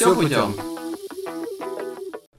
все 0.00 0.14
путем. 0.14 0.54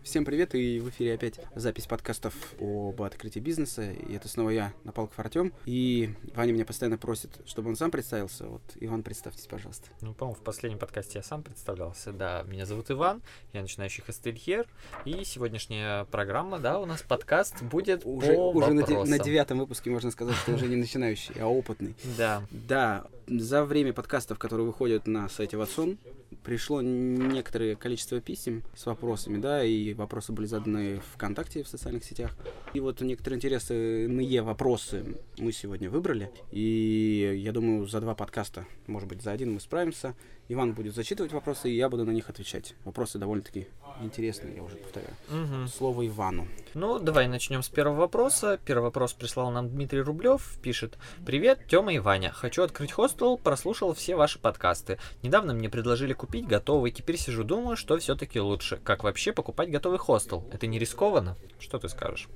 Всем 0.02 0.26
привет, 0.26 0.56
и 0.56 0.80
в 0.80 0.90
эфире 0.90 1.14
опять 1.14 1.40
запись 1.54 1.86
подкастов 1.86 2.34
об 2.60 3.00
открытии 3.04 3.40
бизнеса. 3.40 3.92
И 3.92 4.16
это 4.16 4.28
снова 4.28 4.50
я, 4.50 4.74
Напалков 4.84 5.20
Артем. 5.20 5.54
И 5.68 6.10
Ваня 6.34 6.54
меня 6.54 6.66
постоянно 6.66 6.98
просит, 6.98 7.30
чтобы 7.46 7.70
он 7.70 7.76
сам 7.76 7.92
представился. 7.92 8.48
Вот, 8.48 8.64
Иван, 8.80 9.04
представьтесь, 9.04 9.46
пожалуйста. 9.46 9.90
Ну, 10.02 10.16
по-моему, 10.16 10.42
в 10.42 10.44
последнем 10.44 10.80
подкасте 10.80 11.20
я 11.20 11.24
сам 11.24 11.44
представлялся. 11.44 12.12
Да, 12.12 12.44
меня 12.48 12.66
зовут 12.66 12.90
Иван, 12.90 13.22
я 13.54 13.62
начинающий 13.62 14.04
хостельер. 14.04 14.66
И 15.06 15.24
сегодняшняя 15.24 16.06
программа, 16.06 16.58
да, 16.58 16.80
у 16.80 16.88
нас 16.88 17.04
подкаст 17.04 17.62
будет 17.62 18.02
Уже, 18.06 18.34
по 18.34 18.50
уже 18.54 18.74
на, 18.74 19.06
на 19.06 19.20
девятом 19.20 19.60
выпуске 19.60 19.92
можно 19.92 20.10
сказать, 20.10 20.36
что 20.36 20.54
уже 20.54 20.66
не 20.66 20.78
начинающий, 20.78 21.36
а 21.40 21.46
опытный. 21.46 21.94
Да, 22.18 22.42
Да, 22.50 23.06
за 23.28 23.64
время 23.64 23.94
подкастов, 23.94 24.40
которые 24.40 24.66
выходят 24.66 25.06
на 25.06 25.30
сайте 25.30 25.58
Ватсон, 25.58 26.00
пришло 26.44 26.82
некоторое 26.82 27.76
количество 27.76 28.20
писем 28.22 28.64
с 28.76 28.86
вопросами, 28.86 29.38
да, 29.38 29.64
и 29.64 29.94
вопросы 29.94 30.32
были 30.32 30.46
заданы 30.46 31.02
ВКонтакте, 31.14 31.64
в 31.64 31.68
социальных 31.68 32.04
сетях. 32.04 32.36
И 32.74 32.80
вот 32.80 33.02
некоторые 33.02 33.38
интересные 33.38 34.42
вопросы 34.42 35.18
мы 35.38 35.52
сегодня 35.52 35.90
выбрали, 35.90 36.32
и 36.52 37.42
я 37.44 37.52
думаю, 37.52 37.86
за 37.88 38.02
два 38.02 38.16
подкаста, 38.16 38.66
может 38.88 39.08
быть, 39.08 39.22
за 39.22 39.32
один 39.32 39.54
мы 39.54 39.60
справимся. 39.60 40.16
Иван 40.50 40.74
будет 40.74 40.96
зачитывать 40.96 41.32
вопросы, 41.32 41.70
и 41.72 41.76
я 41.76 41.88
буду 41.88 42.04
на 42.04 42.12
них 42.12 42.30
отвечать. 42.30 42.76
Вопросы 42.84 43.18
довольно-таки 43.18 43.68
интересные, 44.02 44.56
я 44.56 44.64
уже 44.64 44.76
повторяю. 44.76 45.14
Мгм. 45.30 45.68
Слово 45.68 46.08
Ивану. 46.08 46.48
Ну, 46.74 47.00
давай 47.00 47.28
начнем 47.28 47.64
с 47.64 47.70
первого 47.70 48.02
вопроса. 48.02 48.60
Первый 48.66 48.84
вопрос 48.84 49.14
прислал 49.14 49.52
нам 49.52 49.70
Дмитрий 49.70 50.02
Рублев. 50.02 50.58
Пишет. 50.62 50.98
Привет, 51.26 51.68
Тёма 51.68 51.94
и 51.94 52.00
Ваня. 52.00 52.32
Хочу 52.32 52.64
открыть 52.64 52.92
хостел, 52.92 53.38
прослушал 53.38 53.94
все 53.94 54.16
ваши 54.16 54.40
подкасты. 54.40 54.98
Недавно 55.22 55.54
мне 55.54 55.70
предложили 55.70 56.14
купить 56.14 56.48
готовый. 56.48 56.92
Теперь 56.92 57.18
сижу, 57.18 57.44
думаю, 57.44 57.76
что 57.76 57.98
все-таки 57.98 58.40
лучше. 58.40 58.80
Как 58.84 59.04
вообще 59.04 59.34
покупать 59.34 59.70
готовый 59.70 60.00
хостел? 60.00 60.46
Это 60.52 60.68
не 60.68 60.80
рискованно? 60.80 61.36
Что 61.60 61.78
ты 61.80 61.90
скажешь? 61.90 62.28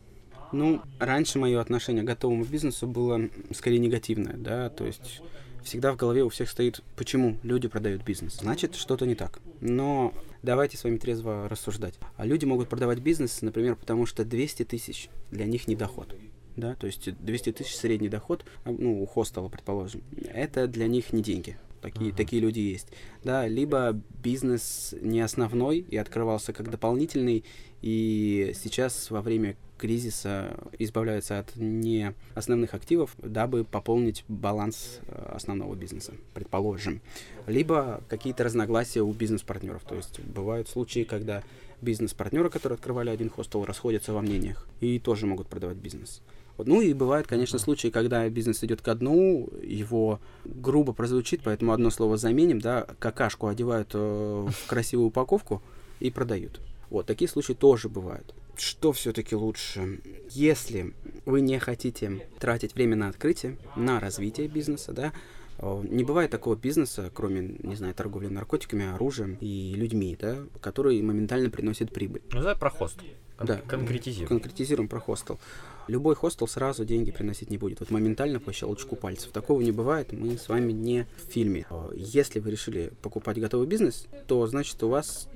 Ну, 0.52 0.82
раньше 1.00 1.40
мое 1.40 1.60
отношение 1.60 2.04
к 2.04 2.08
готовому 2.08 2.46
бизнесу 2.46 2.88
было 2.88 3.20
скорее 3.54 3.80
негативное, 3.80 4.36
да, 4.38 4.70
то 4.70 4.86
есть 4.86 5.22
всегда 5.66 5.92
в 5.92 5.98
голове 5.98 6.24
у 6.24 6.30
всех 6.30 6.50
стоит, 6.50 6.82
почему 6.96 7.38
люди 7.44 7.68
продают 7.68 8.04
бизнес. 8.04 8.36
Значит, 8.36 8.76
что-то 8.76 9.06
не 9.06 9.16
так. 9.16 9.40
Но 9.60 10.14
давайте 10.46 10.78
с 10.78 10.84
вами 10.84 10.98
трезво 10.98 11.50
рассуждать. 11.50 11.96
А 12.16 12.26
люди 12.26 12.46
могут 12.46 12.70
продавать 12.70 13.00
бизнес, 13.00 13.42
например, 13.42 13.76
потому 13.76 14.06
что 14.06 14.24
200 14.24 14.64
тысяч 14.64 15.10
для 15.32 15.46
них 15.46 15.68
не 15.68 15.76
доход. 15.76 16.16
Да, 16.56 16.76
то 16.76 16.88
есть 16.88 17.14
200 17.20 17.52
тысяч 17.52 17.76
средний 17.76 18.08
доход, 18.08 18.46
а, 18.64 18.72
ну, 18.72 19.02
у 19.04 19.06
хостела, 19.06 19.50
предположим, 19.50 20.04
это 20.34 20.68
для 20.68 20.88
них 20.88 21.12
не 21.12 21.22
деньги. 21.22 21.58
Такие, 21.82 22.08
Мгм. 22.08 22.16
такие 22.16 22.42
люди 22.42 22.60
есть. 22.60 22.88
Да, 23.24 23.46
либо 23.48 24.02
бизнес 24.24 24.96
не 25.02 25.20
основной 25.20 25.80
и 25.80 25.98
открывался 25.98 26.54
как 26.54 26.72
дополнительный, 26.72 27.44
и 27.82 28.54
сейчас 28.56 29.12
во 29.12 29.22
время 29.22 29.58
кризиса 29.78 30.58
избавляются 30.80 31.40
от 31.40 31.56
не 31.56 32.14
основных 32.34 32.74
активов, 32.74 33.16
дабы 33.18 33.64
пополнить 33.64 34.24
баланс 34.28 35.00
э, 35.08 35.32
основного 35.36 35.76
бизнеса, 35.76 36.14
предположим. 36.34 37.02
Либо 37.48 38.02
какие-то 38.08 38.44
разногласия 38.44 39.02
у 39.02 39.12
бизнес-партнеров. 39.12 39.84
То 39.84 39.96
есть 39.96 40.20
бывают 40.20 40.70
случаи, 40.70 41.04
когда 41.04 41.44
бизнес-партнеры, 41.82 42.50
которые 42.50 42.76
открывали 42.76 43.10
один 43.10 43.30
хостел, 43.30 43.66
расходятся 43.66 44.14
во 44.14 44.22
мнениях 44.22 44.68
и 44.80 45.00
тоже 45.00 45.26
могут 45.26 45.48
продавать 45.48 45.78
бизнес. 45.78 46.22
Ну 46.58 46.80
и 46.82 46.94
бывают, 46.94 47.28
конечно, 47.28 47.60
случаи, 47.60 47.90
когда 47.90 48.28
бизнес 48.30 48.64
идет 48.64 48.82
ко 48.82 48.96
дну, 48.96 49.50
его 49.62 50.22
грубо 50.46 50.94
прозвучит, 50.94 51.42
поэтому 51.44 51.74
одно 51.74 51.90
слово 51.90 52.16
заменим, 52.16 52.60
да, 52.60 52.88
какашку 53.00 53.48
одевают 53.48 53.90
э, 53.94 54.48
в 54.50 54.68
красивую 54.68 55.08
упаковку 55.08 55.62
и 56.00 56.10
продают. 56.10 56.62
Вот, 56.90 57.06
такие 57.06 57.28
случаи 57.28 57.54
тоже 57.54 57.90
бывают. 57.90 58.34
Что 58.58 58.92
все-таки 58.94 59.36
лучше? 59.36 60.00
Если 60.30 60.94
вы 61.26 61.42
не 61.42 61.60
хотите 61.60 62.28
тратить 62.40 62.76
время 62.76 62.96
на 62.96 63.10
открытие, 63.10 63.58
на 63.76 64.00
развитие 64.00 64.48
бизнеса, 64.48 64.94
да, 64.94 65.14
не 65.62 66.04
бывает 66.04 66.32
такого 66.32 66.56
бизнеса, 66.56 67.10
кроме, 67.14 67.56
не 67.64 67.76
знаю, 67.76 67.94
торговли 67.94 68.28
наркотиками, 68.28 68.94
оружием 68.94 69.38
и 69.42 69.74
людьми, 69.76 70.18
да, 70.20 70.38
который 70.62 71.02
моментально 71.02 71.50
приносит 71.50 71.92
прибыль. 71.92 72.22
Ну, 72.32 72.40
давай 72.40 72.56
про 72.58 72.70
хостел. 72.70 73.06
Кон- 73.38 73.48
Да. 73.48 73.58
Конкретизируй. 73.68 74.28
Конкретизируем 74.28 74.88
про 74.88 75.00
хостел. 75.00 75.40
Любой 75.88 76.16
хостел 76.16 76.48
сразу 76.48 76.86
деньги 76.86 77.12
приносить 77.12 77.50
не 77.50 77.58
будет. 77.58 77.80
Вот 77.82 77.92
моментально 77.92 78.40
по 78.40 78.54
щелчку 78.54 78.96
пальцев. 78.96 79.32
Такого 79.32 79.62
не 79.62 79.72
бывает. 79.72 80.14
Мы 80.14 80.38
с 80.38 80.48
вами 80.48 80.72
не 80.72 81.06
в 81.18 81.32
фильме. 81.32 81.66
Если 81.96 82.40
вы 82.40 82.52
решили 82.52 82.94
покупать 83.02 83.38
готовый 83.38 83.68
бизнес, 83.68 84.08
то 84.28 84.48
значит 84.48 84.82
у 84.84 84.88
вас 84.90 85.28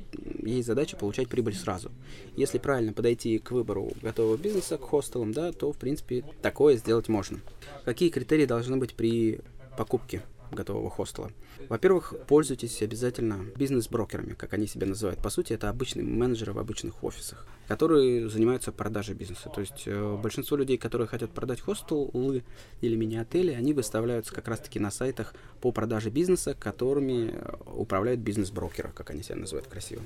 есть 0.44 0.68
задача 0.68 0.98
получать 0.98 1.28
прибыль 1.28 1.56
сразу. 1.56 1.92
Если 2.36 2.58
правильно 2.58 2.94
подойти 2.94 3.40
к 3.40 3.52
выбору 3.52 3.92
готового 4.02 4.38
бизнеса, 4.38 4.78
к 4.78 4.82
хостелам, 4.82 5.32
да, 5.34 5.52
то 5.52 5.72
в 5.72 5.78
принципе 5.78 6.24
такое 6.42 6.78
сделать 6.78 7.08
можно. 7.08 7.40
Какие 7.86 8.10
критерии 8.10 8.46
должны 8.46 8.78
быть 8.78 8.94
при 8.94 9.40
покупке 9.78 10.22
готового 10.52 10.90
хостела? 10.90 11.32
Во-первых, 11.68 12.14
пользуйтесь 12.28 12.82
обязательно 12.82 13.46
бизнес-брокерами, 13.56 14.34
как 14.34 14.54
они 14.54 14.68
себя 14.68 14.88
называют. 14.88 15.22
По 15.22 15.30
сути, 15.30 15.54
это 15.54 15.70
обычные 15.70 16.06
менеджеры 16.06 16.54
в 16.54 16.60
обычных 16.60 17.04
офисах, 17.04 17.46
которые 17.68 18.30
занимаются 18.30 18.72
продажей 18.72 19.16
бизнеса. 19.16 19.50
То 19.50 19.62
есть 19.62 19.84
э, 19.86 20.18
большинство 20.22 20.58
людей, 20.58 20.78
которые 20.78 21.08
хотят 21.08 21.32
продать 21.32 21.62
хостелы 21.62 22.44
или 22.82 22.96
мини-отели, 22.96 23.52
они 23.52 23.74
выставляются 23.74 24.34
как 24.34 24.48
раз-таки 24.48 24.80
на 24.80 24.92
сайтах 24.92 25.34
по 25.62 25.72
продаже 25.72 26.10
бизнеса, 26.10 26.56
которыми 26.60 27.32
э, 27.34 27.56
управляют 27.66 28.22
бизнес-брокеры, 28.22 28.92
как 28.94 29.10
они 29.10 29.24
себя 29.24 29.36
называют 29.36 29.68
красиво. 29.68 30.02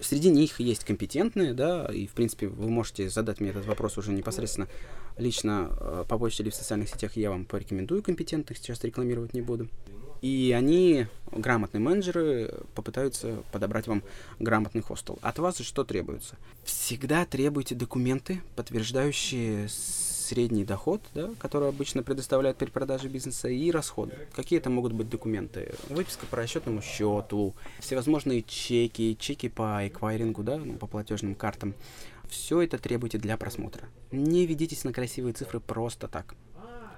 Среди 0.00 0.28
них 0.28 0.60
есть 0.60 0.84
компетентные, 0.84 1.54
да, 1.54 1.86
и, 1.86 2.06
в 2.06 2.12
принципе, 2.12 2.48
вы 2.48 2.68
можете 2.68 3.08
задать 3.08 3.40
мне 3.40 3.50
этот 3.50 3.66
вопрос 3.66 3.96
уже 3.96 4.12
непосредственно 4.12 4.68
лично 5.16 5.68
э, 5.70 6.04
по 6.08 6.18
почте 6.18 6.42
или 6.42 6.50
в 6.50 6.54
социальных 6.54 6.88
сетях, 6.88 7.16
я 7.16 7.30
вам 7.30 7.44
порекомендую 7.44 8.02
компетентных, 8.02 8.58
сейчас 8.58 8.82
рекламировать 8.82 9.34
не 9.34 9.42
буду. 9.42 9.68
И 10.20 10.54
они, 10.56 11.06
грамотные 11.30 11.80
менеджеры, 11.80 12.54
попытаются 12.74 13.42
подобрать 13.52 13.86
вам 13.86 14.02
грамотный 14.38 14.80
хостел. 14.80 15.18
От 15.20 15.38
вас 15.38 15.58
что 15.58 15.84
требуется? 15.84 16.36
Всегда 16.64 17.26
требуйте 17.26 17.74
документы, 17.74 18.40
подтверждающие 18.56 19.68
средний 20.24 20.64
доход, 20.64 21.02
да, 21.14 21.30
который 21.38 21.68
обычно 21.68 22.02
предоставляют 22.02 22.56
при 22.58 22.70
продаже 22.70 23.08
бизнеса, 23.08 23.48
и 23.48 23.70
расходы. 23.70 24.14
Какие 24.34 24.58
это 24.58 24.70
могут 24.70 24.92
быть 24.92 25.08
документы? 25.08 25.74
Выписка 25.88 26.26
по 26.26 26.36
расчетному 26.36 26.80
счету, 26.80 27.54
всевозможные 27.80 28.42
чеки, 28.42 29.16
чеки 29.18 29.48
по 29.48 29.86
эквайрингу, 29.86 30.42
да, 30.42 30.56
ну, 30.56 30.74
по 30.74 30.86
платежным 30.86 31.34
картам. 31.34 31.74
Все 32.28 32.62
это 32.62 32.78
требуйте 32.78 33.18
для 33.18 33.36
просмотра. 33.36 33.88
Не 34.10 34.46
ведитесь 34.46 34.84
на 34.84 34.92
красивые 34.92 35.34
цифры 35.34 35.60
просто 35.60 36.08
так. 36.08 36.34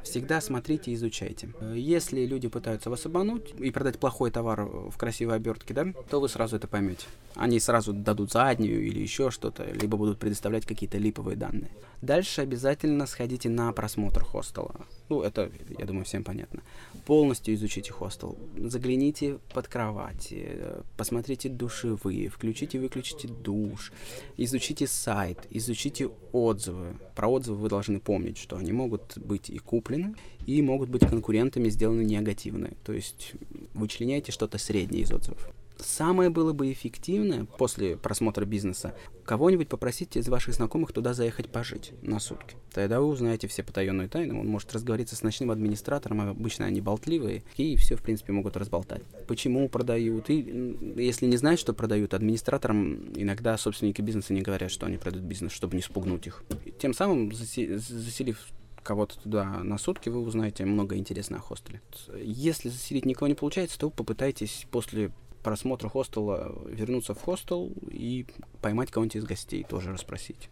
Всегда 0.06 0.40
смотрите 0.40 0.92
и 0.92 0.94
изучайте. 0.94 1.48
Если 1.74 2.24
люди 2.24 2.46
пытаются 2.46 2.90
вас 2.90 3.04
обмануть 3.06 3.52
и 3.58 3.72
продать 3.72 3.98
плохой 3.98 4.30
товар 4.30 4.62
в 4.64 4.96
красивой 4.96 5.34
обертке, 5.34 5.74
да, 5.74 5.86
то 6.08 6.20
вы 6.20 6.28
сразу 6.28 6.54
это 6.54 6.68
поймете. 6.68 7.06
Они 7.34 7.58
сразу 7.58 7.92
дадут 7.92 8.30
заднюю 8.30 8.86
или 8.86 9.00
еще 9.00 9.32
что-то, 9.32 9.64
либо 9.64 9.96
будут 9.96 10.20
предоставлять 10.20 10.64
какие-то 10.64 10.96
липовые 10.96 11.36
данные. 11.36 11.72
Дальше 12.02 12.40
обязательно 12.40 13.04
сходите 13.06 13.48
на 13.48 13.72
просмотр 13.72 14.24
хостела. 14.24 14.86
Ну, 15.08 15.22
это, 15.22 15.50
я 15.78 15.84
думаю, 15.84 16.04
всем 16.04 16.24
понятно. 16.24 16.62
Полностью 17.04 17.54
изучите 17.54 17.92
хостел. 17.92 18.36
Загляните 18.56 19.38
под 19.54 19.68
кровать, 19.68 20.28
э, 20.32 20.82
посмотрите 20.96 21.48
душевые, 21.48 22.28
включите 22.28 22.78
и 22.78 22.80
выключите 22.80 23.28
душ, 23.28 23.92
изучите 24.36 24.86
сайт, 24.86 25.46
изучите 25.50 26.10
отзывы. 26.32 26.96
Про 27.14 27.28
отзывы 27.28 27.58
вы 27.58 27.68
должны 27.68 28.00
помнить, 28.00 28.38
что 28.38 28.56
они 28.56 28.72
могут 28.72 29.16
быть 29.18 29.48
и 29.48 29.58
куплены, 29.58 30.14
и 30.46 30.60
могут 30.62 30.88
быть 30.88 31.06
конкурентами 31.06 31.68
сделаны 31.68 32.02
негативные. 32.02 32.72
То 32.84 32.92
есть 32.92 33.32
вычленяйте 33.74 34.32
что-то 34.32 34.58
среднее 34.58 35.02
из 35.02 35.12
отзывов. 35.12 35.48
Самое 35.78 36.30
было 36.30 36.52
бы 36.52 36.72
эффективное 36.72 37.44
после 37.44 37.96
просмотра 37.96 38.44
бизнеса 38.44 38.94
кого-нибудь 39.24 39.68
попросить 39.68 40.16
из 40.16 40.28
ваших 40.28 40.54
знакомых 40.54 40.92
туда 40.92 41.12
заехать 41.12 41.48
пожить 41.48 41.92
на 42.02 42.20
сутки. 42.20 42.56
Тогда 42.72 43.00
вы 43.00 43.06
узнаете 43.06 43.48
все 43.48 43.62
потаенные 43.62 44.08
тайны, 44.08 44.38
он 44.38 44.46
может 44.46 44.72
разговориться 44.72 45.16
с 45.16 45.22
ночным 45.22 45.50
администратором, 45.50 46.20
а 46.20 46.30
обычно 46.30 46.66
они 46.66 46.80
болтливые, 46.80 47.42
и 47.56 47.76
все, 47.76 47.96
в 47.96 48.02
принципе, 48.02 48.32
могут 48.32 48.56
разболтать. 48.56 49.02
Почему 49.26 49.68
продают, 49.68 50.30
и 50.30 50.76
если 50.96 51.26
не 51.26 51.36
знают, 51.36 51.58
что 51.58 51.72
продают, 51.72 52.14
администраторам 52.14 53.12
иногда 53.14 53.58
собственники 53.58 54.00
бизнеса 54.00 54.32
не 54.32 54.42
говорят, 54.42 54.70
что 54.70 54.86
они 54.86 54.96
продают 54.96 55.26
бизнес, 55.26 55.52
чтобы 55.52 55.76
не 55.76 55.82
спугнуть 55.82 56.26
их. 56.26 56.44
Тем 56.78 56.94
самым, 56.94 57.30
засе- 57.30 57.76
заселив 57.78 58.38
кого-то 58.82 59.18
туда 59.18 59.44
на 59.64 59.78
сутки, 59.78 60.08
вы 60.08 60.20
узнаете 60.20 60.64
много 60.64 60.96
интересного 60.96 61.42
о 61.42 61.44
хостеле. 61.44 61.82
Если 62.22 62.68
заселить 62.68 63.04
никого 63.04 63.26
не 63.26 63.34
получается, 63.34 63.78
то 63.78 63.90
попытайтесь 63.90 64.66
после 64.70 65.10
просмотра 65.46 65.88
хостела 65.88 66.60
вернуться 66.66 67.14
в 67.14 67.22
хостел 67.22 67.72
и 67.88 68.26
поймать 68.60 68.90
кого-нибудь 68.90 69.14
из 69.14 69.24
гостей, 69.24 69.62
тоже 69.62 69.92
расспросить. 69.92 70.50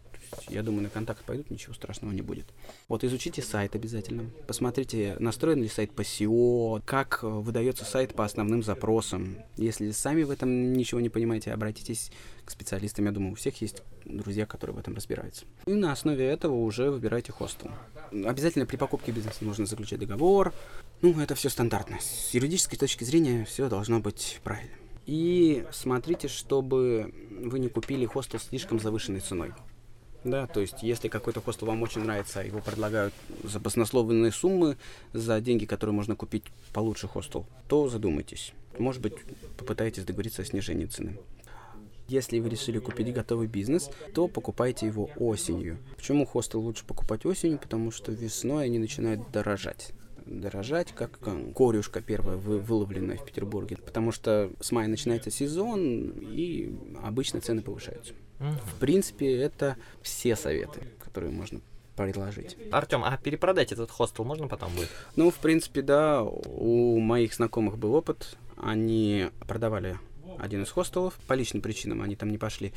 Я 0.49 0.63
думаю, 0.63 0.85
на 0.85 0.89
контакт 0.89 1.25
пойдут, 1.25 1.51
ничего 1.51 1.75
страшного 1.75 2.13
не 2.13 2.23
будет. 2.23 2.47
Вот 2.87 3.03
изучите 3.03 3.43
сайт 3.43 3.75
обязательно. 3.75 4.31
Посмотрите, 4.47 5.17
настроен 5.19 5.63
ли 5.63 5.69
сайт 5.69 5.91
по 5.91 6.03
SEO, 6.03 6.81
как 6.85 7.25
выдается 7.25 7.85
сайт 7.85 8.15
по 8.15 8.25
основным 8.25 8.63
запросам. 8.63 9.39
Если 9.57 9.91
сами 9.91 10.23
в 10.23 10.31
этом 10.31 10.73
ничего 10.73 11.01
не 11.01 11.09
понимаете, 11.09 11.53
обратитесь 11.53 12.13
к 12.45 12.53
специалистам. 12.53 13.07
Я 13.07 13.11
думаю, 13.11 13.33
у 13.33 13.35
всех 13.35 13.61
есть 13.61 13.83
друзья, 14.05 14.47
которые 14.47 14.77
в 14.77 14.79
этом 14.79 14.95
разбираются. 14.95 15.45
И 15.67 15.73
на 15.73 15.91
основе 15.91 16.25
этого 16.25 16.55
уже 16.55 16.89
выбирайте 16.89 17.33
хостел. 17.33 17.73
Обязательно 18.13 18.65
при 18.65 18.77
покупке 18.77 19.11
бизнеса 19.11 19.45
нужно 19.45 19.67
заключать 19.67 19.99
договор. 19.99 20.55
Ну, 21.03 21.21
это 21.21 21.35
все 21.35 21.49
стандартно. 21.49 21.99
С 22.01 22.33
юридической 22.33 22.77
точки 22.77 23.03
зрения 23.03 23.45
все 23.45 23.69
должно 23.69 23.99
быть 23.99 24.41
правильно. 24.45 24.84
И 25.07 25.65
смотрите, 25.71 26.29
чтобы 26.29 27.13
вы 27.31 27.59
не 27.59 27.69
купили 27.69 28.07
хостел 28.07 28.41
слишком 28.41 28.81
завышенной 28.81 29.21
ценой. 29.21 29.53
Да, 30.25 30.47
то 30.47 30.61
есть, 30.61 30.83
если 30.83 31.09
какой-то 31.09 31.43
хостел 31.43 31.69
вам 31.69 31.83
очень 31.83 32.01
нравится, 32.03 32.41
его 32.41 32.61
предлагают 32.61 33.13
за 33.43 33.61
баснословные 33.61 34.33
суммы, 34.33 34.79
за 35.13 35.39
деньги, 35.43 35.67
которые 35.67 35.95
можно 35.95 36.17
купить 36.17 36.45
получше 36.73 37.07
хостел, 37.07 37.47
то 37.69 37.91
задумайтесь. 37.91 38.55
Может 38.79 39.03
быть, 39.03 39.15
попытайтесь 39.59 40.05
договориться 40.05 40.41
о 40.41 40.47
снижении 40.47 40.87
цены. 40.87 41.19
Если 42.09 42.39
вы 42.39 42.49
решили 42.49 42.79
купить 42.79 43.13
готовый 43.13 43.49
бизнес, 43.49 43.91
то 44.15 44.27
покупайте 44.27 44.87
его 44.87 45.11
осенью. 45.17 45.79
Почему 45.97 46.25
хостел 46.25 46.61
лучше 46.61 46.87
покупать 46.87 47.27
осенью? 47.27 47.59
Потому 47.59 47.91
что 47.91 48.11
весной 48.11 48.65
они 48.65 48.79
начинают 48.79 49.31
дорожать 49.31 49.93
дорожать, 50.27 50.93
как 50.93 51.19
корюшка 51.55 52.01
первая 52.01 52.37
вы, 52.37 52.59
выловленная 52.59 53.17
в 53.17 53.25
Петербурге. 53.25 53.77
Потому 53.77 54.13
что 54.13 54.51
с 54.61 54.73
мая 54.73 54.89
начинается 54.89 55.31
сезон, 55.31 56.13
и 56.21 56.75
обычно 57.03 57.41
цены 57.41 57.63
повышаются. 57.63 58.15
Угу. 58.41 58.49
В 58.49 58.81
принципе, 58.81 59.37
это 59.37 59.77
все 60.03 60.37
советы, 60.37 60.83
которые 61.03 61.31
можно 61.31 61.61
предложить. 61.97 62.57
Артем, 62.73 63.05
а 63.05 63.17
перепродать 63.17 63.73
этот 63.73 63.91
хостел 63.91 64.25
можно 64.25 64.49
потом 64.49 64.75
будет? 64.75 64.91
Ну, 65.17 65.31
в 65.31 65.37
принципе, 65.37 65.83
да. 65.83 66.23
У 66.23 66.99
моих 66.99 67.35
знакомых 67.35 67.79
был 67.79 67.95
опыт. 67.95 68.37
Они 68.57 69.29
продавали 69.47 69.99
один 70.39 70.63
из 70.63 70.71
хостелов. 70.71 71.15
По 71.27 71.35
личным 71.35 71.63
причинам 71.63 72.03
они 72.03 72.17
там 72.17 72.31
не 72.31 72.39
пошли. 72.39 72.73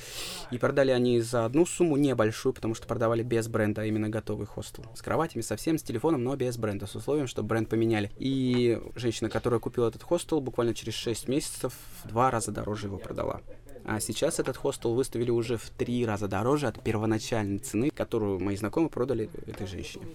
И 0.52 0.58
продали 0.58 0.92
они 0.92 1.20
за 1.22 1.46
одну 1.46 1.66
сумму 1.66 1.98
небольшую, 1.98 2.54
потому 2.54 2.76
что 2.76 2.88
продавали 2.88 3.24
без 3.24 3.48
бренда, 3.48 3.82
а 3.82 3.86
именно 3.86 4.10
готовый 4.10 4.48
хостел. 4.48 4.86
С 4.96 5.02
кроватями, 5.02 5.42
совсем, 5.42 5.78
с 5.78 5.84
телефоном, 5.84 6.24
но 6.24 6.36
без 6.36 6.58
бренда, 6.58 6.88
с 6.88 6.96
условием, 6.96 7.28
что 7.28 7.44
бренд 7.44 7.70
поменяли. 7.70 8.12
И 8.18 8.82
женщина, 8.96 9.30
которая 9.30 9.60
купила 9.60 9.88
этот 9.88 10.04
хостел, 10.04 10.42
буквально 10.42 10.74
через 10.74 10.94
6 10.96 11.28
месяцев 11.28 11.74
в 12.04 12.08
два 12.08 12.32
раза 12.32 12.52
дороже 12.52 12.88
его 12.88 12.98
продала. 12.98 13.42
А 13.86 14.02
сейчас 14.02 14.40
этот 14.40 14.58
хостел 14.58 14.94
выставили 14.94 15.32
уже 15.32 15.56
в 15.56 15.70
три 15.70 16.06
раза 16.06 16.28
дороже 16.28 16.68
от 16.68 16.84
первоначальной 16.84 17.60
цены, 17.60 17.90
которую 17.90 18.38
мои 18.40 18.58
знакомые 18.58 18.90
продали 18.90 19.30
этой 19.48 19.66
женщине. 19.66 20.06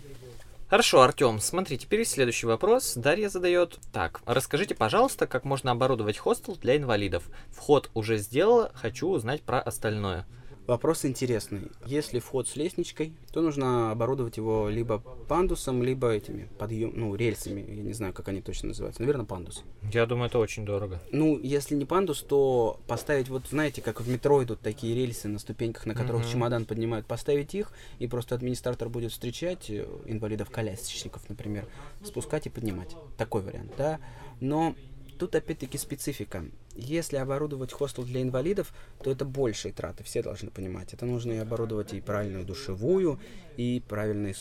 Хорошо, 0.73 1.03
Артем, 1.03 1.39
смотри, 1.39 1.77
теперь 1.77 2.07
следующий 2.07 2.47
вопрос. 2.47 2.95
Дарья 2.97 3.29
задает. 3.29 3.79
Так, 3.93 4.23
расскажите, 4.25 4.75
пожалуйста, 4.75 5.27
как 5.27 5.45
можно 5.45 5.71
оборудовать 5.71 6.17
хостел 6.17 6.57
для 6.57 6.79
инвалидов. 6.79 7.25
Вход 7.51 7.91
уже 7.93 8.17
сделала, 8.17 8.73
хочу 8.73 9.09
узнать 9.09 9.43
про 9.43 9.61
остальное. 9.61 10.25
Вопрос 10.67 11.05
интересный. 11.05 11.63
Если 11.87 12.21
вход 12.21 12.49
с 12.49 12.55
лестничкой, 12.55 13.13
то 13.33 13.41
нужно 13.41 13.91
оборудовать 13.91 14.37
его 14.37 14.69
либо 14.69 14.99
пандусом, 14.99 15.83
либо 15.83 16.13
этими 16.13 16.49
подъем, 16.59 16.93
ну, 16.95 17.15
рельсами. 17.17 17.65
Я 17.69 17.83
не 17.83 17.93
знаю, 17.93 18.13
как 18.13 18.29
они 18.29 18.41
точно 18.41 18.69
называются. 18.69 19.03
Наверное, 19.03 19.27
пандус. 19.27 19.65
Я 19.93 20.07
думаю, 20.07 20.29
это 20.29 20.39
очень 20.39 20.65
дорого. 20.65 21.01
Ну, 21.11 21.39
если 21.39 21.75
не 21.75 21.85
пандус, 21.85 22.23
то 22.23 22.81
поставить, 22.87 23.29
вот 23.29 23.49
знаете, 23.49 23.83
как 23.83 24.01
в 24.01 24.09
метро 24.09 24.43
идут 24.45 24.61
такие 24.61 24.95
рельсы 24.95 25.27
на 25.27 25.41
ступеньках, 25.41 25.87
на 25.87 25.95
которых 25.95 26.25
mm-hmm. 26.25 26.33
чемодан 26.33 26.65
поднимают, 26.65 27.07
поставить 27.07 27.55
их, 27.55 27.73
и 27.99 28.07
просто 28.07 28.37
администратор 28.37 28.89
будет 28.89 29.11
встречать 29.11 29.69
э, 29.69 29.85
инвалидов-колясочников, 30.07 31.29
например, 31.29 31.67
спускать 32.05 32.47
и 32.47 32.51
поднимать. 32.51 32.97
Такой 33.17 33.43
вариант, 33.43 33.73
да. 33.77 33.99
Но 34.41 34.77
тут 35.19 35.35
опять-таки 35.35 35.79
специфика. 35.79 36.45
Если 36.75 37.17
оборудовать 37.17 37.73
хостел 37.73 38.05
для 38.05 38.23
инвалидов, 38.23 38.73
то 39.03 39.11
это 39.11 39.25
большие 39.25 39.73
траты, 39.73 40.05
все 40.05 40.23
должны 40.23 40.51
понимать. 40.51 40.95
Это 40.95 41.07
нужно 41.07 41.33
и 41.33 41.39
оборудовать 41.39 41.93
и 41.93 42.01
правильную 42.01 42.45
душевую, 42.45 43.19
и 43.57 43.83
правильные 43.89 44.35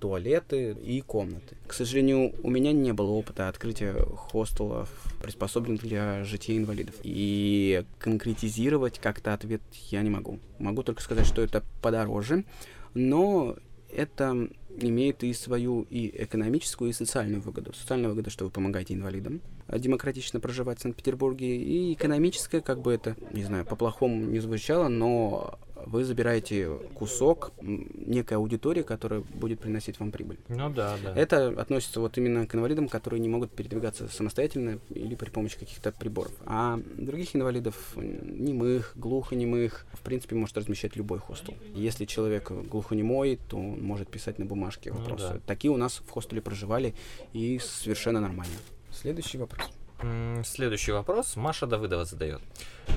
туалеты, 0.00 0.72
и 0.72 1.00
комнаты. 1.00 1.56
К 1.66 1.72
сожалению, 1.72 2.34
у 2.42 2.50
меня 2.50 2.72
не 2.72 2.92
было 2.92 3.10
опыта 3.10 3.48
открытия 3.48 3.94
хостелов, 4.16 4.88
приспособленных 5.22 5.82
для 5.82 6.24
жития 6.24 6.56
инвалидов. 6.56 6.94
И 7.02 7.84
конкретизировать 7.98 8.98
как-то 8.98 9.34
ответ 9.34 9.62
я 9.90 10.02
не 10.02 10.10
могу. 10.10 10.38
Могу 10.58 10.82
только 10.82 11.02
сказать, 11.02 11.26
что 11.26 11.42
это 11.42 11.62
подороже, 11.80 12.44
но 12.94 13.56
это 13.94 14.48
имеет 14.80 15.22
и 15.24 15.32
свою 15.32 15.82
и 15.90 16.10
экономическую, 16.24 16.90
и 16.90 16.94
социальную 16.94 17.40
выгоду. 17.40 17.72
Социальная 17.72 18.08
выгода, 18.08 18.30
что 18.30 18.44
вы 18.44 18.50
помогаете 18.50 18.94
инвалидам 18.94 19.40
демократично 19.68 20.40
проживать 20.40 20.78
в 20.78 20.82
Санкт-Петербурге, 20.82 21.56
и 21.56 21.94
экономическая, 21.94 22.60
как 22.60 22.80
бы 22.80 22.92
это, 22.92 23.16
не 23.32 23.44
знаю, 23.44 23.64
по-плохому 23.64 24.24
не 24.26 24.40
звучало, 24.40 24.88
но 24.88 25.58
вы 25.86 26.04
забираете 26.04 26.68
кусок 26.94 27.52
некой 27.60 28.36
аудитории, 28.36 28.82
которая 28.82 29.20
будет 29.20 29.60
приносить 29.60 29.98
вам 30.00 30.10
прибыль. 30.10 30.38
Ну 30.48 30.70
да, 30.70 30.96
да. 31.02 31.14
Это 31.14 31.48
относится 31.48 32.00
вот 32.00 32.16
именно 32.18 32.46
к 32.46 32.54
инвалидам, 32.54 32.88
которые 32.88 33.20
не 33.20 33.28
могут 33.28 33.50
передвигаться 33.52 34.08
самостоятельно 34.08 34.78
или 34.90 35.14
при 35.14 35.30
помощи 35.30 35.58
каких-то 35.58 35.92
приборов. 35.92 36.32
А 36.46 36.80
других 36.96 37.34
инвалидов, 37.36 37.94
немых, 37.96 38.92
глухонемых, 38.96 39.86
в 39.92 40.00
принципе, 40.00 40.36
может 40.36 40.56
размещать 40.56 40.96
любой 40.96 41.18
хостел. 41.18 41.54
Если 41.74 42.04
человек 42.04 42.50
глухонемой, 42.50 43.38
то 43.48 43.56
он 43.56 43.82
может 43.82 44.08
писать 44.08 44.38
на 44.38 44.46
бумажке 44.46 44.92
ну 44.92 44.98
вопросы. 44.98 45.26
Ну, 45.26 45.34
да. 45.34 45.40
Такие 45.46 45.70
у 45.70 45.76
нас 45.76 46.02
в 46.06 46.10
хостеле 46.10 46.40
проживали 46.40 46.94
и 47.32 47.58
совершенно 47.58 48.20
нормально. 48.20 48.54
Следующий 48.90 49.38
вопрос. 49.38 49.70
Следующий 50.44 50.92
вопрос 50.92 51.36
Маша 51.36 51.66
Давыдова 51.66 52.04
задает. 52.04 52.40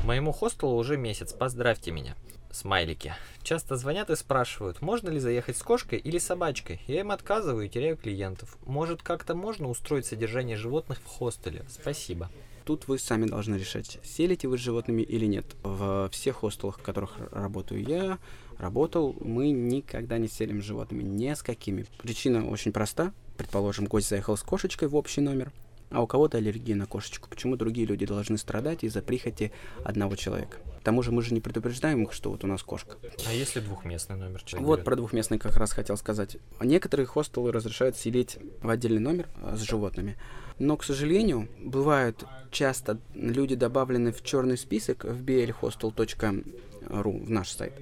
Моему 0.07 0.31
хостелу 0.31 0.77
уже 0.77 0.95
месяц, 0.95 1.33
поздравьте 1.33 1.91
меня 1.91 2.15
смайлики. 2.49 3.13
Часто 3.43 3.75
звонят 3.75 4.09
и 4.09 4.15
спрашивают, 4.15 4.81
можно 4.81 5.09
ли 5.09 5.19
заехать 5.19 5.57
с 5.57 5.61
кошкой 5.61 5.99
или 5.99 6.17
собачкой. 6.17 6.79
Я 6.87 7.01
им 7.01 7.11
отказываю 7.11 7.65
и 7.65 7.69
теряю 7.69 7.97
клиентов. 7.97 8.57
Может, 8.65 9.03
как-то 9.03 9.35
можно 9.35 9.67
устроить 9.67 10.05
содержание 10.05 10.55
животных 10.55 10.99
в 10.99 11.05
хостеле? 11.05 11.65
Спасибо. 11.67 12.31
Тут 12.63 12.87
вы 12.87 12.99
сами 12.99 13.25
должны 13.25 13.55
решать, 13.55 13.99
селите 14.01 14.47
вы 14.47 14.57
с 14.57 14.61
животными 14.61 15.01
или 15.01 15.25
нет. 15.25 15.45
В 15.63 16.09
всех 16.13 16.37
хостелах, 16.37 16.79
в 16.79 16.83
которых 16.83 17.17
работаю 17.33 17.83
я, 17.83 18.17
работал, 18.57 19.13
мы 19.19 19.51
никогда 19.51 20.19
не 20.19 20.29
селим 20.29 20.61
животными, 20.61 21.03
ни 21.03 21.33
с 21.33 21.43
какими. 21.43 21.85
Причина 22.01 22.47
очень 22.47 22.71
проста. 22.71 23.11
Предположим, 23.35 23.87
гость 23.87 24.07
заехал 24.07 24.37
с 24.37 24.41
кошечкой 24.41 24.87
в 24.87 24.95
общий 24.95 25.19
номер, 25.19 25.51
а 25.89 26.01
у 26.01 26.07
кого-то 26.07 26.37
аллергия 26.37 26.75
на 26.75 26.85
кошечку. 26.85 27.29
Почему 27.29 27.55
другие 27.55 27.87
люди 27.87 28.05
должны 28.05 28.37
страдать 28.37 28.83
из-за 28.83 29.01
прихоти 29.01 29.51
одного 29.83 30.15
человека? 30.15 30.57
К 30.79 30.83
тому 30.83 31.01
же 31.01 31.11
мы 31.11 31.21
же 31.21 31.33
не 31.33 31.41
предупреждаем 31.41 32.03
их, 32.03 32.13
что 32.13 32.31
вот 32.31 32.43
у 32.43 32.47
нас 32.47 32.63
кошка. 32.63 32.97
А 33.27 33.33
если 33.33 33.59
двухместный 33.59 34.15
номер? 34.15 34.41
Вот 34.51 34.61
говорит? 34.61 34.85
про 34.85 34.95
двухместный 34.95 35.37
как 35.37 35.57
раз 35.57 35.71
хотел 35.71 35.97
сказать. 35.97 36.37
Некоторые 36.61 37.05
хостелы 37.05 37.51
разрешают 37.51 37.97
селить 37.97 38.37
в 38.61 38.69
отдельный 38.69 39.01
номер 39.01 39.27
а, 39.41 39.55
с 39.55 39.61
животными. 39.61 40.17
Но, 40.59 40.77
к 40.77 40.83
сожалению, 40.83 41.49
бывают 41.59 42.23
часто 42.51 42.99
люди 43.13 43.55
добавлены 43.55 44.11
в 44.11 44.23
черный 44.23 44.57
список 44.57 45.03
в 45.03 45.23
blhostel.ru, 45.23 47.25
в 47.25 47.29
наш 47.29 47.49
сайт. 47.49 47.73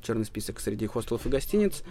Черный 0.00 0.24
список 0.24 0.60
среди 0.60 0.86
хостелов 0.86 1.26
и 1.26 1.28
гостиниц 1.28 1.82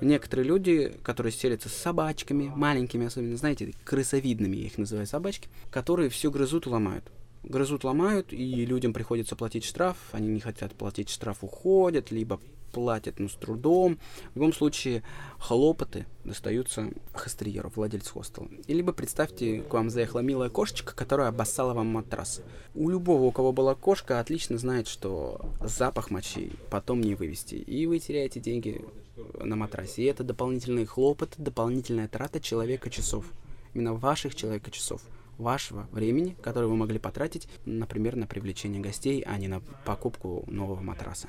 некоторые 0.00 0.46
люди, 0.46 0.92
которые 1.02 1.32
селятся 1.32 1.68
с 1.68 1.74
собачками, 1.74 2.52
маленькими, 2.54 3.06
особенно, 3.06 3.36
знаете, 3.36 3.74
крысовидными, 3.84 4.56
я 4.56 4.66
их 4.66 4.78
называю 4.78 5.06
собачки, 5.06 5.48
которые 5.70 6.10
все 6.10 6.30
грызут 6.30 6.66
и 6.66 6.70
ломают. 6.70 7.04
Грызут, 7.42 7.84
ломают, 7.84 8.32
и 8.32 8.66
людям 8.66 8.92
приходится 8.92 9.34
платить 9.34 9.64
штраф, 9.64 9.96
они 10.12 10.28
не 10.28 10.40
хотят 10.40 10.74
платить 10.74 11.08
штраф, 11.08 11.38
уходят, 11.42 12.10
либо 12.10 12.38
платят, 12.70 13.18
но 13.18 13.28
с 13.28 13.34
трудом. 13.34 13.98
В 14.32 14.36
любом 14.36 14.52
случае, 14.52 15.02
хлопоты 15.38 16.06
достаются 16.24 16.90
хостерьеру, 17.12 17.72
владельцу 17.74 18.14
хостела. 18.14 18.48
И 18.66 18.74
либо 18.74 18.92
представьте, 18.92 19.62
к 19.62 19.72
вам 19.72 19.90
заехала 19.90 20.20
милая 20.20 20.50
кошечка, 20.50 20.94
которая 20.94 21.28
обоссала 21.28 21.74
вам 21.74 21.88
матрас. 21.88 22.42
У 22.74 22.88
любого, 22.88 23.24
у 23.24 23.32
кого 23.32 23.52
была 23.52 23.74
кошка, 23.74 24.20
отлично 24.20 24.58
знает, 24.58 24.86
что 24.86 25.40
запах 25.60 26.10
мочи 26.10 26.52
потом 26.70 27.00
не 27.00 27.14
вывести. 27.14 27.56
И 27.56 27.86
вы 27.86 27.98
теряете 27.98 28.40
деньги 28.40 28.84
на 29.44 29.56
матрасе. 29.56 30.02
И 30.02 30.06
это 30.06 30.24
дополнительный 30.24 30.86
хлопот, 30.86 31.34
дополнительная 31.38 32.08
трата 32.08 32.40
человека 32.40 32.90
часов. 32.90 33.24
Именно 33.74 33.94
ваших 33.94 34.34
человека 34.34 34.70
часов 34.70 35.02
вашего 35.38 35.88
времени, 35.90 36.36
которое 36.42 36.66
вы 36.66 36.76
могли 36.76 36.98
потратить, 36.98 37.48
например, 37.64 38.16
на 38.16 38.26
привлечение 38.26 38.82
гостей, 38.82 39.22
а 39.26 39.38
не 39.38 39.48
на 39.48 39.60
покупку 39.84 40.44
нового 40.46 40.82
матраса. 40.82 41.28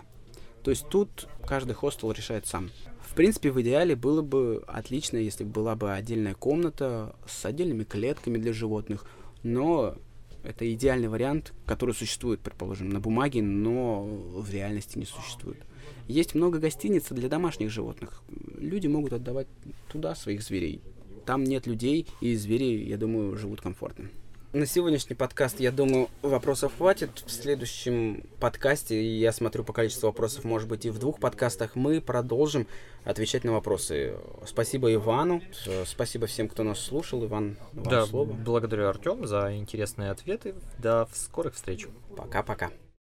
То 0.63 0.69
есть 0.69 0.87
тут 0.89 1.27
каждый 1.45 1.73
хостел 1.73 2.11
решает 2.11 2.45
сам. 2.45 2.69
В 2.99 3.15
принципе, 3.15 3.51
в 3.51 3.61
идеале 3.61 3.95
было 3.95 4.21
бы 4.21 4.63
отлично, 4.67 5.17
если 5.17 5.43
была 5.43 5.75
бы 5.75 5.93
отдельная 5.93 6.33
комната 6.33 7.15
с 7.25 7.45
отдельными 7.45 7.83
клетками 7.83 8.37
для 8.37 8.53
животных, 8.53 9.05
но 9.43 9.95
Это 10.43 10.71
идеальный 10.73 11.07
вариант, 11.07 11.53
который 11.65 11.93
существует, 11.93 12.39
предположим, 12.39 12.89
на 12.89 12.99
бумаге, 12.99 13.41
но 13.41 14.03
в 14.03 14.49
реальности 14.51 14.97
не 14.97 15.05
существует. 15.05 15.59
Есть 16.07 16.35
много 16.35 16.59
гостиниц 16.59 17.07
для 17.09 17.29
домашних 17.29 17.69
животных. 17.69 18.21
Люди 18.57 18.87
могут 18.87 19.13
отдавать 19.13 19.47
туда 19.91 20.15
своих 20.15 20.43
зверей. 20.43 20.81
Там 21.25 21.43
нет 21.43 21.67
людей, 21.67 22.07
и 22.19 22.35
звери, 22.35 22.83
я 22.83 22.97
думаю, 22.97 23.37
живут 23.37 23.61
комфортно. 23.61 24.09
На 24.53 24.65
сегодняшний 24.65 25.15
подкаст, 25.15 25.61
я 25.61 25.71
думаю, 25.71 26.09
вопросов 26.21 26.73
хватит. 26.77 27.23
В 27.25 27.31
следующем 27.31 28.25
подкасте, 28.41 29.01
я 29.01 29.31
смотрю 29.31 29.63
по 29.63 29.71
количеству 29.71 30.07
вопросов, 30.07 30.43
может 30.43 30.67
быть, 30.67 30.85
и 30.85 30.89
в 30.89 30.99
двух 30.99 31.21
подкастах, 31.21 31.77
мы 31.77 32.01
продолжим 32.01 32.67
отвечать 33.05 33.45
на 33.45 33.53
вопросы. 33.53 34.13
Спасибо 34.45 34.93
Ивану, 34.93 35.41
спасибо 35.85 36.27
всем, 36.27 36.49
кто 36.49 36.63
нас 36.63 36.81
слушал. 36.81 37.23
Иван, 37.23 37.55
вам 37.71 37.83
да, 37.85 38.05
слово. 38.05 38.33
благодарю 38.33 38.87
Артем 38.87 39.25
за 39.25 39.55
интересные 39.55 40.11
ответы. 40.11 40.53
До 40.79 41.07
скорых 41.13 41.55
встреч. 41.55 41.87
Пока-пока. 42.17 42.71